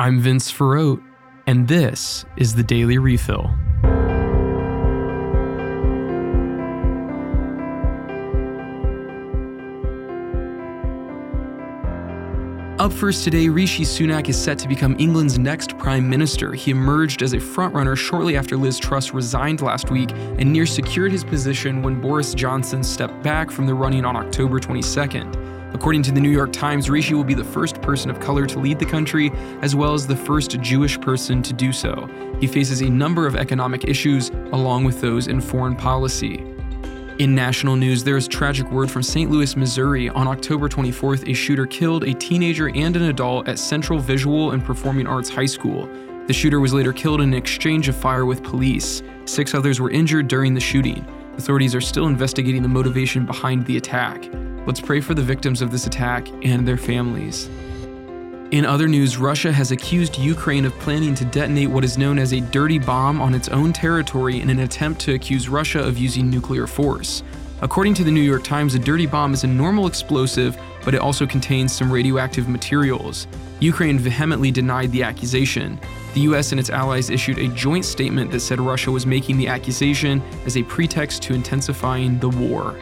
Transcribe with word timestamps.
I'm 0.00 0.18
Vince 0.18 0.50
Ferrote, 0.50 1.02
and 1.46 1.68
this 1.68 2.24
is 2.38 2.54
the 2.54 2.62
Daily 2.62 2.96
Refill. 2.96 3.50
Up 12.78 12.90
first 12.94 13.24
today, 13.24 13.50
Rishi 13.50 13.82
Sunak 13.82 14.30
is 14.30 14.42
set 14.42 14.58
to 14.60 14.68
become 14.68 14.96
England's 14.98 15.38
next 15.38 15.76
Prime 15.76 16.08
Minister. 16.08 16.54
He 16.54 16.70
emerged 16.70 17.20
as 17.20 17.34
a 17.34 17.36
frontrunner 17.36 17.94
shortly 17.94 18.38
after 18.38 18.56
Liz 18.56 18.78
Truss 18.78 19.12
resigned 19.12 19.60
last 19.60 19.90
week 19.90 20.12
and 20.12 20.50
near 20.50 20.64
secured 20.64 21.12
his 21.12 21.24
position 21.24 21.82
when 21.82 22.00
Boris 22.00 22.32
Johnson 22.32 22.82
stepped 22.82 23.22
back 23.22 23.50
from 23.50 23.66
the 23.66 23.74
running 23.74 24.06
on 24.06 24.16
October 24.16 24.60
22nd. 24.60 25.39
According 25.72 26.02
to 26.04 26.12
the 26.12 26.20
New 26.20 26.30
York 26.30 26.52
Times, 26.52 26.90
Rishi 26.90 27.14
will 27.14 27.24
be 27.24 27.34
the 27.34 27.44
first 27.44 27.80
person 27.80 28.10
of 28.10 28.18
color 28.18 28.46
to 28.46 28.58
lead 28.58 28.78
the 28.78 28.84
country, 28.84 29.30
as 29.62 29.76
well 29.76 29.94
as 29.94 30.06
the 30.06 30.16
first 30.16 30.60
Jewish 30.60 31.00
person 31.00 31.42
to 31.42 31.52
do 31.52 31.72
so. 31.72 32.08
He 32.40 32.46
faces 32.46 32.80
a 32.82 32.90
number 32.90 33.26
of 33.26 33.36
economic 33.36 33.84
issues, 33.84 34.30
along 34.52 34.84
with 34.84 35.00
those 35.00 35.28
in 35.28 35.40
foreign 35.40 35.76
policy. 35.76 36.44
In 37.20 37.34
national 37.34 37.76
news, 37.76 38.02
there 38.02 38.16
is 38.16 38.26
tragic 38.26 38.70
word 38.70 38.90
from 38.90 39.02
St. 39.02 39.30
Louis, 39.30 39.54
Missouri. 39.54 40.08
On 40.08 40.26
October 40.26 40.68
24th, 40.68 41.28
a 41.28 41.34
shooter 41.34 41.66
killed 41.66 42.04
a 42.04 42.14
teenager 42.14 42.70
and 42.74 42.96
an 42.96 43.02
adult 43.02 43.46
at 43.46 43.58
Central 43.58 43.98
Visual 43.98 44.52
and 44.52 44.64
Performing 44.64 45.06
Arts 45.06 45.28
High 45.28 45.46
School. 45.46 45.86
The 46.26 46.32
shooter 46.32 46.60
was 46.60 46.72
later 46.72 46.92
killed 46.92 47.20
in 47.20 47.28
an 47.28 47.38
exchange 47.38 47.88
of 47.88 47.96
fire 47.96 48.24
with 48.24 48.42
police. 48.42 49.02
Six 49.26 49.54
others 49.54 49.80
were 49.80 49.90
injured 49.90 50.28
during 50.28 50.54
the 50.54 50.60
shooting. 50.60 51.06
Authorities 51.36 51.74
are 51.74 51.80
still 51.80 52.06
investigating 52.06 52.62
the 52.62 52.68
motivation 52.68 53.26
behind 53.26 53.66
the 53.66 53.76
attack. 53.76 54.24
Let's 54.66 54.80
pray 54.80 55.00
for 55.00 55.14
the 55.14 55.22
victims 55.22 55.62
of 55.62 55.70
this 55.70 55.86
attack 55.86 56.28
and 56.44 56.68
their 56.68 56.76
families. 56.76 57.48
In 58.50 58.66
other 58.66 58.88
news, 58.88 59.16
Russia 59.16 59.50
has 59.52 59.70
accused 59.70 60.18
Ukraine 60.18 60.66
of 60.66 60.72
planning 60.80 61.14
to 61.14 61.24
detonate 61.24 61.70
what 61.70 61.82
is 61.82 61.96
known 61.96 62.18
as 62.18 62.34
a 62.34 62.40
dirty 62.40 62.78
bomb 62.78 63.22
on 63.22 63.34
its 63.34 63.48
own 63.48 63.72
territory 63.72 64.40
in 64.40 64.50
an 64.50 64.58
attempt 64.58 65.00
to 65.02 65.14
accuse 65.14 65.48
Russia 65.48 65.78
of 65.80 65.96
using 65.96 66.28
nuclear 66.28 66.66
force. 66.66 67.22
According 67.62 67.94
to 67.94 68.04
the 68.04 68.10
New 68.10 68.20
York 68.20 68.44
Times, 68.44 68.74
a 68.74 68.78
dirty 68.78 69.06
bomb 69.06 69.32
is 69.32 69.44
a 69.44 69.46
normal 69.46 69.86
explosive, 69.86 70.58
but 70.84 70.94
it 70.94 71.00
also 71.00 71.26
contains 71.26 71.72
some 71.72 71.90
radioactive 71.90 72.48
materials. 72.48 73.28
Ukraine 73.60 73.98
vehemently 73.98 74.50
denied 74.50 74.92
the 74.92 75.02
accusation. 75.02 75.80
The 76.12 76.20
US 76.22 76.52
and 76.52 76.60
its 76.60 76.70
allies 76.70 77.08
issued 77.08 77.38
a 77.38 77.48
joint 77.48 77.84
statement 77.86 78.30
that 78.32 78.40
said 78.40 78.60
Russia 78.60 78.90
was 78.90 79.06
making 79.06 79.38
the 79.38 79.48
accusation 79.48 80.20
as 80.44 80.56
a 80.56 80.62
pretext 80.64 81.22
to 81.22 81.34
intensifying 81.34 82.18
the 82.18 82.28
war. 82.28 82.76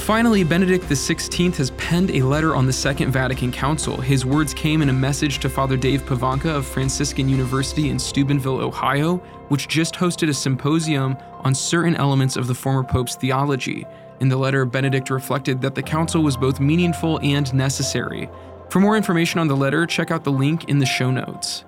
Finally, 0.00 0.42
Benedict 0.42 0.84
XVI 0.86 1.54
has 1.54 1.70
penned 1.72 2.10
a 2.10 2.22
letter 2.22 2.56
on 2.56 2.66
the 2.66 2.72
Second 2.72 3.12
Vatican 3.12 3.52
Council. 3.52 4.00
His 4.00 4.26
words 4.26 4.52
came 4.52 4.82
in 4.82 4.88
a 4.88 4.92
message 4.92 5.38
to 5.38 5.48
Father 5.48 5.76
Dave 5.76 6.02
Pivonka 6.02 6.46
of 6.46 6.66
Franciscan 6.66 7.28
University 7.28 7.90
in 7.90 7.98
Steubenville, 7.98 8.60
Ohio, 8.60 9.18
which 9.50 9.68
just 9.68 9.94
hosted 9.94 10.28
a 10.28 10.34
symposium 10.34 11.16
on 11.44 11.54
certain 11.54 11.94
elements 11.94 12.36
of 12.36 12.48
the 12.48 12.54
former 12.54 12.82
Pope's 12.82 13.14
theology. 13.14 13.86
In 14.18 14.28
the 14.28 14.36
letter, 14.36 14.64
Benedict 14.64 15.10
reflected 15.10 15.60
that 15.60 15.76
the 15.76 15.82
council 15.82 16.24
was 16.24 16.36
both 16.36 16.58
meaningful 16.58 17.20
and 17.22 17.52
necessary. 17.54 18.28
For 18.68 18.80
more 18.80 18.96
information 18.96 19.38
on 19.38 19.46
the 19.46 19.56
letter, 19.56 19.86
check 19.86 20.10
out 20.10 20.24
the 20.24 20.32
link 20.32 20.64
in 20.64 20.78
the 20.78 20.86
show 20.86 21.12
notes. 21.12 21.64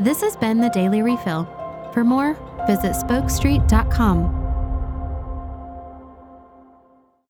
This 0.00 0.20
has 0.20 0.36
been 0.36 0.58
the 0.58 0.70
Daily 0.70 1.02
Refill. 1.02 1.55
For 1.96 2.04
more, 2.04 2.34
visit 2.66 2.92
spokestreet.com. 2.92 4.45